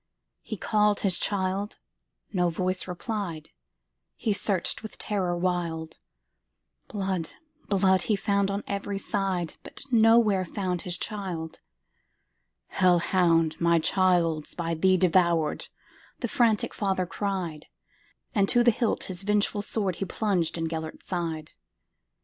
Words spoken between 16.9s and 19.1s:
cried; And to the hilt